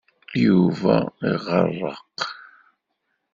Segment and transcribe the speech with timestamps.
[0.43, 0.95] Yuba
[1.31, 2.17] iɣeṛṛeq.